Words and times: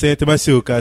Sente, 0.00 0.24
Machuca. 0.24 0.78